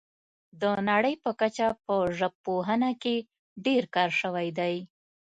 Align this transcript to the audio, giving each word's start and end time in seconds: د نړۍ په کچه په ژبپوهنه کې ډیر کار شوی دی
د 0.61 0.63
نړۍ 0.89 1.15
په 1.23 1.31
کچه 1.39 1.67
په 1.85 1.95
ژبپوهنه 2.19 2.89
کې 3.01 3.15
ډیر 3.65 3.83
کار 3.95 4.09
شوی 4.21 4.47
دی 4.59 4.75